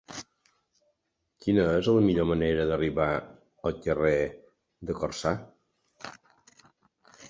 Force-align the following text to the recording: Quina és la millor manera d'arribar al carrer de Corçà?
Quina 1.45 1.65
és 1.81 1.91
la 1.99 2.03
millor 2.07 2.27
manera 2.31 2.67
d'arribar 2.73 3.09
al 3.69 3.79
carrer 3.87 4.17
de 4.93 5.01
Corçà? 5.05 5.39